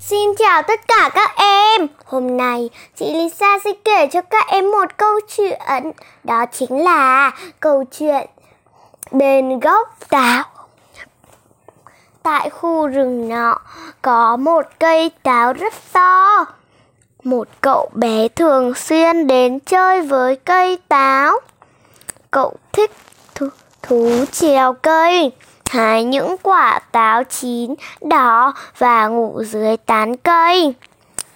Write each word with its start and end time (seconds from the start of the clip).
Xin 0.00 0.34
chào 0.38 0.62
tất 0.62 0.88
cả 0.88 1.10
các 1.14 1.30
em. 1.36 1.86
Hôm 2.04 2.36
nay 2.36 2.70
chị 2.96 3.14
Lisa 3.14 3.58
sẽ 3.64 3.70
kể 3.84 4.06
cho 4.06 4.22
các 4.22 4.46
em 4.46 4.70
một 4.70 4.96
câu 4.96 5.20
chuyện, 5.36 5.92
đó 6.24 6.44
chính 6.52 6.84
là 6.84 7.30
câu 7.60 7.84
chuyện 7.98 8.26
bên 9.10 9.60
gốc 9.60 9.96
táo. 10.08 10.44
Tại 12.22 12.50
khu 12.50 12.86
rừng 12.86 13.28
nọ 13.28 13.58
có 14.02 14.36
một 14.36 14.66
cây 14.78 15.10
táo 15.22 15.52
rất 15.52 15.74
to. 15.92 16.44
Một 17.24 17.48
cậu 17.60 17.90
bé 17.92 18.28
thường 18.28 18.74
xuyên 18.74 19.26
đến 19.26 19.58
chơi 19.60 20.02
với 20.02 20.36
cây 20.36 20.78
táo. 20.88 21.38
Cậu 22.30 22.54
thích 22.72 22.90
thú, 23.34 23.48
thú 23.82 24.24
trèo 24.32 24.72
cây 24.72 25.32
hái 25.70 26.04
những 26.04 26.36
quả 26.42 26.80
táo 26.92 27.24
chín 27.24 27.74
đỏ 28.00 28.54
và 28.78 29.06
ngủ 29.06 29.42
dưới 29.44 29.76
tán 29.76 30.16
cây. 30.16 30.74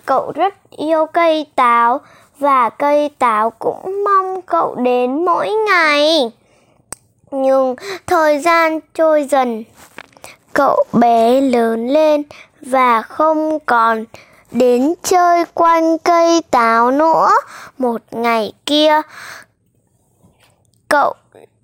Cậu 0.07 0.33
rất 0.35 0.55
yêu 0.71 1.07
cây 1.07 1.47
táo 1.55 2.01
và 2.39 2.71
cây 2.71 3.11
táo 3.19 3.51
cũng 3.51 4.05
mong 4.05 4.43
cậu 4.43 4.75
đến 4.75 5.25
mỗi 5.25 5.51
ngày. 5.51 6.31
Nhưng 7.31 7.77
thời 8.07 8.39
gian 8.39 8.81
trôi 8.95 9.25
dần, 9.25 9.65
cậu 10.53 10.85
bé 10.93 11.41
lớn 11.41 11.89
lên 11.89 12.23
và 12.61 13.03
không 13.03 13.59
còn 13.67 14.05
đến 14.51 14.95
chơi 15.03 15.45
quanh 15.55 15.99
cây 15.99 16.43
táo 16.51 16.91
nữa. 16.91 17.31
Một 17.79 18.01
ngày 18.11 18.53
kia, 18.67 19.01
cậu 20.89 21.15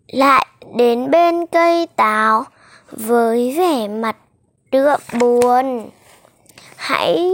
lại 0.07 0.47
đến 0.75 1.11
bên 1.11 1.47
cây 1.47 1.87
táo 1.97 2.45
với 2.91 3.55
vẻ 3.59 3.89
mặt 3.89 4.17
đượm 4.71 5.01
buồn. 5.21 5.91
Hãy 6.77 7.33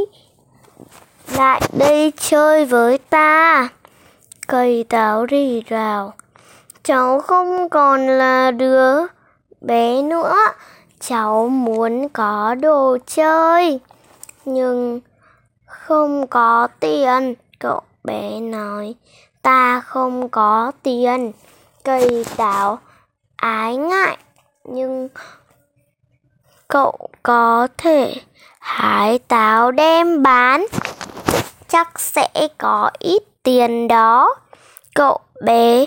lại 1.37 1.61
đây 1.73 2.13
chơi 2.17 2.65
với 2.65 2.99
ta. 2.99 3.69
Cây 4.47 4.85
táo 4.89 5.27
rì 5.27 5.63
rào. 5.67 6.15
Cháu 6.83 7.21
không 7.21 7.69
còn 7.69 8.07
là 8.07 8.51
đứa 8.51 9.07
bé 9.61 10.03
nữa. 10.03 10.37
Cháu 11.01 11.49
muốn 11.49 12.09
có 12.09 12.55
đồ 12.55 12.99
chơi. 13.07 13.81
Nhưng 14.45 15.01
không 15.67 16.27
có 16.27 16.69
tiền. 16.81 17.35
Cậu 17.59 17.81
bé 18.05 18.41
nói. 18.41 18.95
Ta 19.43 19.81
không 19.81 20.29
có 20.29 20.73
tiền. 20.83 21.33
Cây 21.85 22.25
táo 22.37 22.79
ái 23.43 23.77
ngại, 23.77 24.17
nhưng 24.65 25.09
cậu 26.73 27.09
có 27.23 27.69
thể 27.79 28.15
hái 28.61 29.19
táo 29.19 29.71
đem 29.71 30.23
bán. 30.23 30.67
Chắc 31.69 32.01
sẽ 32.01 32.29
có 32.59 32.91
ít 32.99 33.23
tiền 33.43 33.89
đó. 33.89 34.35
Cậu 34.95 35.21
bé 35.45 35.87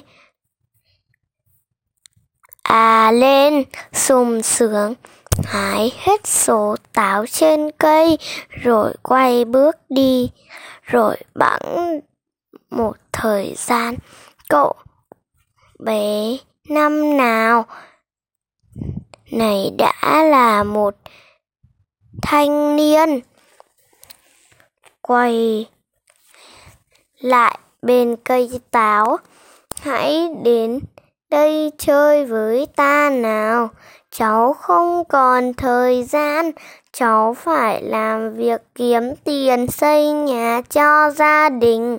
à 2.64 3.12
lên, 3.12 3.64
sùng 3.94 4.44
sướng, 4.44 4.94
hái 5.44 5.92
hết 5.98 6.28
số 6.28 6.76
táo 6.94 7.26
trên 7.26 7.72
cây, 7.78 8.18
rồi 8.50 8.94
quay 9.04 9.46
bước 9.46 9.76
đi, 9.90 10.30
rồi 10.84 11.16
bẵng 11.36 12.00
một 12.70 12.98
thời 13.12 13.54
gian. 13.58 13.96
Cậu 14.50 14.74
bé 15.80 16.38
năm 16.70 17.18
nào? 17.18 17.66
Này 19.36 19.72
đã 19.78 20.24
là 20.24 20.64
một 20.64 20.96
thanh 22.22 22.76
niên. 22.76 23.20
Quay 25.02 25.66
lại 27.20 27.60
bên 27.82 28.16
cây 28.16 28.60
táo. 28.72 29.18
Hãy 29.82 30.28
đến 30.44 30.80
đây 31.30 31.72
chơi 31.78 32.26
với 32.26 32.68
ta 32.76 33.10
nào. 33.10 33.70
Cháu 34.12 34.54
không 34.54 35.04
còn 35.10 35.54
thời 35.54 36.04
gian. 36.04 36.52
Cháu 36.94 37.34
phải 37.34 37.84
làm 37.84 38.34
việc 38.34 38.62
kiếm 38.76 39.04
tiền 39.24 39.68
xây 39.68 40.12
nhà 40.12 40.62
cho 40.70 41.10
gia 41.10 41.50
đình. 41.50 41.98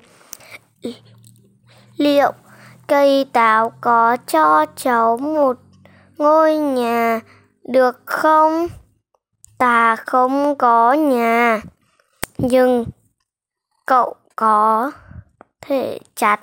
Liệu 1.97 2.33
cây 2.87 3.27
táo 3.33 3.73
có 3.81 4.17
cho 4.27 4.67
cháu 4.77 5.17
một 5.17 5.57
ngôi 6.19 6.57
nhà 6.57 7.21
được 7.65 8.01
không? 8.07 8.69
Ta 9.59 9.97
không 9.97 10.55
có 10.59 10.93
nhà. 10.93 11.61
Nhưng 12.39 12.85
cậu 13.87 14.15
có 14.37 14.91
thể 15.61 15.99
chặt 16.15 16.41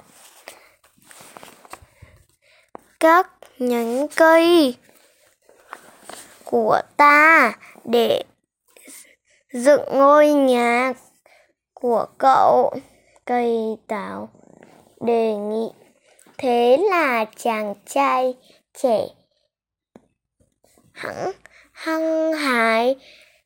các 3.00 3.32
nhánh 3.60 4.08
cây 4.16 4.76
của 6.44 6.82
ta 6.98 7.54
để 7.84 8.24
dựng 9.54 9.82
ngôi 9.92 10.28
nhà 10.30 10.94
của 11.74 12.06
cậu. 12.18 12.74
Cây 13.26 13.78
táo 13.88 14.30
đề 15.02 15.36
nghị 15.36 15.70
thế 16.38 16.78
là 16.90 17.26
chàng 17.36 17.76
trai 17.86 18.34
trẻ 18.74 19.08
hẳn, 20.94 21.32
hăng 21.72 22.34
hái, 22.34 22.96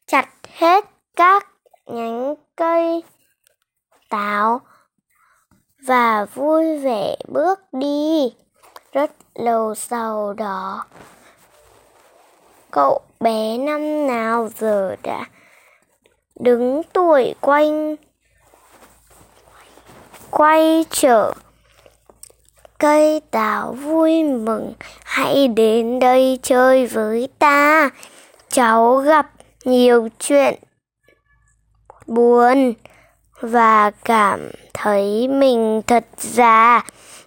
chặt 0.07 0.29
hết 0.53 0.85
các 1.15 1.47
nhánh 1.85 2.35
cây 2.55 3.03
táo 4.09 4.61
và 5.87 6.25
vui 6.25 6.77
vẻ 6.77 7.15
bước 7.27 7.59
đi. 7.71 8.33
Rất 8.91 9.11
lâu 9.35 9.75
sau 9.75 10.33
đó, 10.33 10.85
cậu 12.71 13.01
bé 13.19 13.57
năm 13.57 14.07
nào 14.07 14.49
giờ 14.57 14.95
đã 15.03 15.25
đứng 16.39 16.81
tuổi 16.93 17.33
quanh, 17.41 17.95
quay 20.31 20.85
trở 20.89 21.33
cây 22.79 23.21
táo 23.31 23.73
vui 23.73 24.23
mừng, 24.23 24.73
hãy 25.05 25.47
đến 25.47 25.99
đây 25.99 26.39
chơi 26.43 26.87
với 26.87 27.27
ta. 27.39 27.89
Cháu 28.49 28.95
gặp 28.95 29.31
nhiều 29.65 30.07
chuyện 30.19 30.55
buồn 32.07 32.73
và 33.41 33.91
cảm 33.91 34.51
thấy 34.73 35.27
mình 35.27 35.81
thật 35.87 36.05
già. 36.17 36.85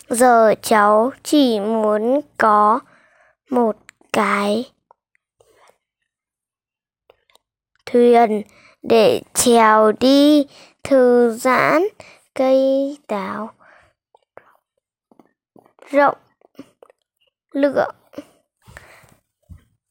Giờ 0.09 0.55
cháu 0.63 1.11
chỉ 1.23 1.61
muốn 1.61 2.21
có 2.39 2.81
một 3.51 3.77
cái 4.13 4.65
thuyền 7.87 8.43
để 8.83 9.23
trèo 9.35 9.93
đi, 10.01 10.47
thư 10.85 11.31
giãn 11.31 11.83
cây 12.35 12.97
táo 13.07 13.51
rộng. 15.91 16.19
Lượng 17.53 17.95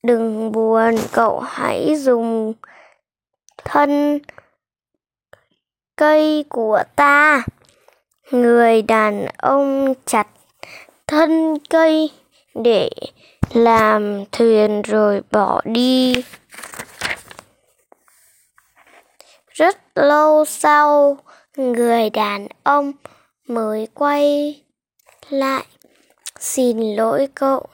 đừng 0.04 0.52
buồn, 0.52 0.96
cậu 1.12 1.40
hãy 1.40 1.96
dùng 1.96 2.54
thân 3.58 4.20
cây 5.96 6.46
của 6.50 6.84
ta. 6.96 7.44
Người 8.32 8.82
đàn 8.82 9.28
ông 9.38 9.94
chặt 10.06 10.28
thân 11.08 11.58
cây 11.70 12.12
để 12.56 12.90
làm 13.54 14.24
thuyền 14.32 14.82
rồi 14.82 15.22
bỏ 15.32 15.62
đi. 15.66 16.24
Rất 19.48 19.78
lâu 19.96 20.46
sau, 20.46 21.18
người 21.58 22.10
đàn 22.10 22.48
ông 22.64 22.92
mới 23.48 23.88
quay 23.94 24.56
lại 25.30 25.66
xin 26.40 26.96
lỗi 26.96 27.28
cậu, 27.36 27.66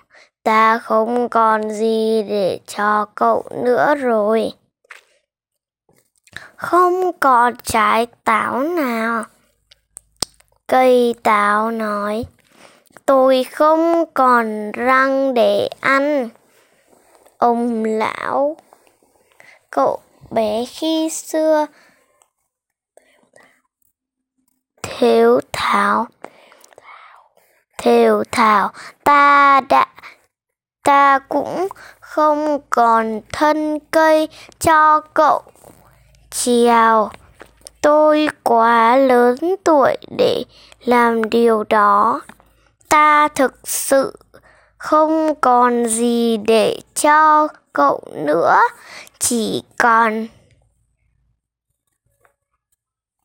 ta 0.43 0.77
không 0.77 1.29
còn 1.29 1.71
gì 1.71 2.23
để 2.23 2.59
cho 2.67 3.05
cậu 3.15 3.43
nữa 3.63 3.95
rồi. 3.95 4.51
Không 6.55 7.11
còn 7.19 7.53
trái 7.63 8.07
táo 8.23 8.59
nào, 8.59 9.23
cây 10.67 11.15
táo 11.23 11.71
nói. 11.71 12.25
Tôi 13.05 13.43
không 13.43 14.03
còn 14.13 14.71
răng 14.71 15.33
để 15.33 15.69
ăn, 15.79 16.29
ông 17.37 17.83
lão. 17.83 18.57
Cậu 19.69 19.99
bé 20.31 20.65
khi 20.65 21.09
xưa, 21.09 21.65
thiếu 24.83 25.39
tháo 25.51 26.07
thều 27.85 28.23
thào 28.31 28.71
ta 29.03 29.61
đã, 29.69 29.85
ta 30.83 31.19
cũng 31.19 31.67
không 31.99 32.59
còn 32.69 33.21
thân 33.33 33.79
cây 33.91 34.27
cho 34.59 34.99
cậu. 34.99 35.41
Chiều 36.31 37.09
tôi 37.81 38.29
quá 38.43 38.97
lớn 38.97 39.37
tuổi 39.63 39.97
để 40.17 40.43
làm 40.85 41.29
điều 41.29 41.63
đó. 41.69 42.21
Ta 42.89 43.27
thực 43.27 43.67
sự 43.67 44.17
không 44.77 45.35
còn 45.41 45.85
gì 45.85 46.37
để 46.37 46.79
cho 46.95 47.47
cậu 47.73 48.01
nữa, 48.13 48.59
chỉ 49.19 49.63
còn 49.77 50.27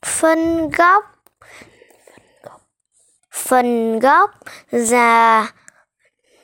phân 0.07 0.71
góc 0.71 1.05
phần 3.41 3.99
gốc 3.99 4.31
già 4.73 5.53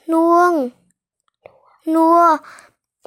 nuông. 0.09 0.71
Nua 1.87 2.37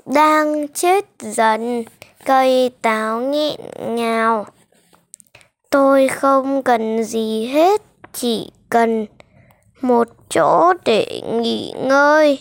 đang 0.05 0.67
chết 0.67 1.05
dần, 1.19 1.83
cây 2.25 2.71
táo 2.81 3.19
nghẹn 3.21 3.59
ngào. 3.95 4.45
Tôi 5.69 6.07
không 6.07 6.63
cần 6.63 7.03
gì 7.03 7.45
hết, 7.45 7.81
chỉ 8.13 8.51
cần 8.69 9.05
một 9.81 10.07
chỗ 10.29 10.73
để 10.85 11.21
nghỉ 11.33 11.73
ngơi. 11.77 12.39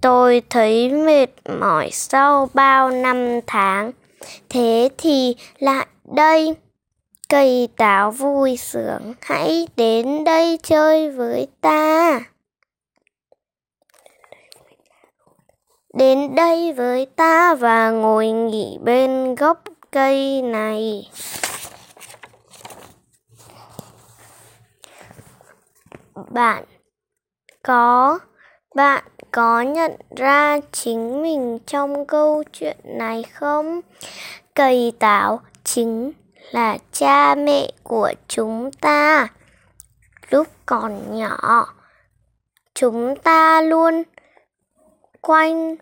Tôi 0.00 0.42
thấy 0.50 0.90
mệt 0.90 1.28
mỏi 1.60 1.90
sau 1.92 2.48
bao 2.54 2.90
năm 2.90 3.40
tháng. 3.46 3.92
Thế 4.48 4.88
thì 4.98 5.36
lại 5.58 5.86
đây 6.04 6.54
cây 7.28 7.68
táo 7.76 8.10
vui 8.10 8.56
sướng, 8.56 9.14
hãy 9.20 9.68
đến 9.76 10.24
đây 10.24 10.58
chơi 10.62 11.10
với 11.10 11.48
ta. 11.60 12.20
Đến 15.94 16.34
đây 16.34 16.72
với 16.72 17.06
ta 17.16 17.54
và 17.54 17.90
ngồi 17.90 18.30
nghỉ 18.30 18.78
bên 18.82 19.34
gốc 19.34 19.62
cây 19.90 20.42
này. 20.42 21.10
Bạn 26.30 26.64
có 27.62 28.18
bạn 28.74 29.04
có 29.30 29.60
nhận 29.60 29.92
ra 30.16 30.60
chính 30.72 31.22
mình 31.22 31.58
trong 31.66 32.06
câu 32.06 32.42
chuyện 32.52 32.76
này 32.84 33.22
không? 33.22 33.80
Cây 34.54 34.92
táo 34.98 35.40
chính 35.64 36.12
là 36.50 36.78
cha 36.92 37.34
mẹ 37.34 37.70
của 37.82 38.12
chúng 38.28 38.70
ta. 38.72 39.28
Lúc 40.30 40.48
còn 40.66 41.16
nhỏ, 41.18 41.66
chúng 42.74 43.16
ta 43.16 43.60
luôn 43.60 44.02
quanh 45.20 45.76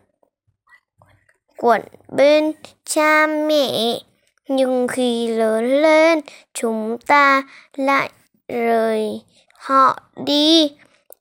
quẩn 1.57 1.83
bên 2.09 2.53
cha 2.85 3.27
mẹ. 3.27 4.01
Nhưng 4.49 4.89
khi 4.89 5.29
lớn 5.29 5.83
lên, 5.83 6.21
chúng 6.55 6.99
ta 7.07 7.43
lại 7.77 8.11
rời 8.49 9.23
họ 9.55 10.03
đi. 10.25 10.77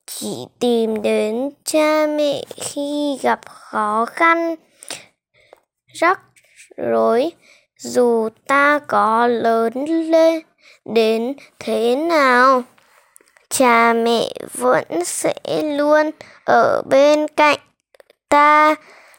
Chỉ 0.06 0.46
tìm 0.58 1.02
đến 1.02 1.50
cha 1.64 2.06
mẹ 2.06 2.44
khi 2.56 3.18
gặp 3.22 3.40
khó 3.46 4.06
khăn, 4.06 4.54
rắc 5.86 6.20
rối 6.76 7.32
dù 7.82 8.28
ta 8.46 8.78
có 8.86 9.26
lớn 9.26 9.72
lên 10.10 10.40
đến 10.84 11.34
thế 11.58 11.96
nào, 11.96 12.62
cha 13.48 13.92
mẹ 13.92 14.32
vẫn 14.54 15.04
sẽ 15.04 15.62
luôn 15.62 16.10
ở 16.44 16.82
bên 16.82 17.26
cạnh 17.36 17.58
ta 18.28 18.74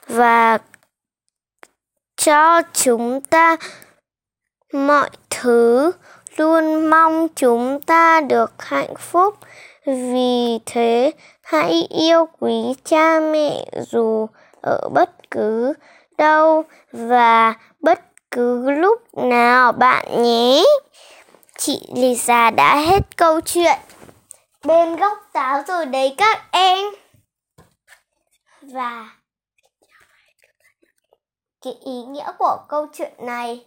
và 0.08 0.58
cho 2.16 2.62
chúng 2.74 3.22
ta 3.22 3.58
mọi 4.74 5.10
thứ. 5.30 5.92
Luôn 6.38 6.90
mong 6.90 7.28
chúng 7.36 7.82
ta 7.82 8.22
được 8.22 8.54
hạnh 8.60 8.96
phúc. 9.00 9.36
Vì 9.86 10.60
thế, 10.66 11.12
hãy 11.42 11.88
yêu 11.90 12.26
quý 12.40 12.54
cha 12.86 13.20
mẹ 13.20 13.66
dù 13.92 14.28
ở 14.62 14.90
bất 14.90 15.32
cứ 15.32 15.74
đâu 16.18 16.64
và 16.92 17.54
bất 17.80 18.11
cứ 18.32 18.72
lúc 18.72 19.18
nào 19.18 19.72
bạn 19.72 20.24
nhé. 20.24 20.64
Chị 21.58 21.88
Lisa 21.96 22.50
đã 22.50 22.80
hết 22.80 23.18
câu 23.18 23.42
chuyện. 23.42 23.80
Bên 24.64 24.96
góc 24.96 25.18
táo 25.34 25.64
rồi 25.68 25.86
đấy 25.86 26.16
các 26.18 26.42
em. 26.52 26.86
Và 28.62 29.10
cái 31.62 31.74
ý 31.74 32.04
nghĩa 32.04 32.32
của 32.40 32.58
câu 32.70 32.88
chuyện 32.94 33.14
này 33.20 33.66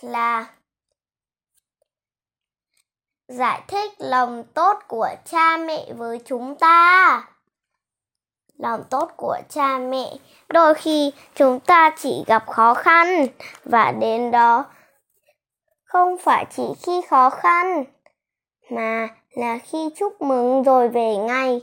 là 0.00 0.46
giải 3.28 3.62
thích 3.68 3.92
lòng 3.98 4.44
tốt 4.54 4.78
của 4.88 5.08
cha 5.24 5.56
mẹ 5.56 5.92
với 5.92 6.20
chúng 6.24 6.58
ta 6.58 7.22
lòng 8.62 8.82
tốt 8.90 9.10
của 9.16 9.36
cha 9.48 9.78
mẹ. 9.78 10.06
Đôi 10.48 10.74
khi 10.74 11.12
chúng 11.34 11.60
ta 11.60 11.90
chỉ 11.98 12.24
gặp 12.26 12.46
khó 12.46 12.74
khăn, 12.74 13.26
và 13.64 13.92
đến 13.92 14.30
đó 14.30 14.64
không 15.84 16.16
phải 16.18 16.46
chỉ 16.56 16.62
khi 16.82 17.00
khó 17.10 17.30
khăn, 17.30 17.84
mà 18.70 19.08
là 19.30 19.58
khi 19.58 19.88
chúc 19.96 20.22
mừng 20.22 20.62
rồi 20.62 20.88
về 20.88 21.16
ngay. 21.16 21.60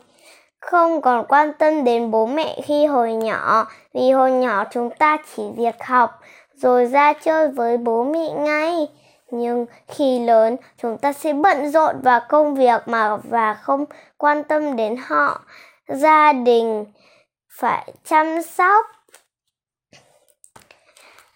Không 0.60 1.02
còn 1.02 1.26
quan 1.30 1.54
tâm 1.54 1.84
đến 1.84 2.12
bố 2.12 2.26
mẹ 2.26 2.62
khi 2.64 2.86
hồi 2.86 3.14
nhỏ, 3.14 3.68
vì 3.94 4.12
hồi 4.12 4.32
nhỏ 4.32 4.64
chúng 4.72 4.90
ta 4.90 5.18
chỉ 5.36 5.44
việc 5.56 5.84
học, 5.84 6.20
rồi 6.54 6.86
ra 6.86 7.14
chơi 7.14 7.48
với 7.48 7.78
bố 7.78 8.04
mẹ 8.04 8.30
ngay. 8.30 8.88
Nhưng 9.32 9.66
khi 9.88 10.20
lớn, 10.20 10.58
chúng 10.82 10.98
ta 10.98 11.14
sẽ 11.14 11.34
bận 11.34 11.72
rộn 11.72 11.96
vào 12.02 12.20
công 12.30 12.56
việc 12.56 12.82
mà, 12.86 13.18
và 13.18 13.54
không 13.54 13.86
quan 14.18 14.44
tâm 14.44 14.76
đến 14.76 14.98
họ 15.08 15.42
gia 15.88 16.34
đình 16.34 16.86
phải 17.50 17.94
chăm 18.06 18.42
sóc 18.42 18.86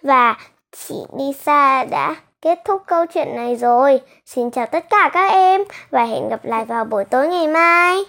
và 0.02 0.36
chị 0.72 0.96
Lisa 1.18 1.84
đã 1.84 2.16
kết 2.42 2.60
thúc 2.66 2.84
câu 2.88 3.06
chuyện 3.06 3.36
này 3.36 3.56
rồi. 3.56 4.02
Xin 4.26 4.52
chào 4.52 4.66
tất 4.66 4.90
cả 4.90 5.10
các 5.14 5.32
em 5.32 5.64
và 5.90 6.04
hẹn 6.04 6.30
gặp 6.30 6.46
lại 6.46 6.66
vào 6.66 6.86
buổi 6.86 7.06
tối 7.06 7.28
ngày 7.28 7.48
mai. 7.48 8.04